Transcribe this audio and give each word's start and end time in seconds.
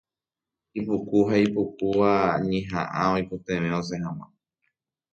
Ipuku 0.79 1.17
ha 1.27 1.35
ipypukúva 1.43 2.11
ñehaʼã 2.49 3.01
oikotevẽ 3.15 3.71
osẽ 3.79 3.97
haḡua. 4.03 4.25